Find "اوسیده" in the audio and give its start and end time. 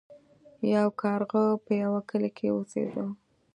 2.55-3.05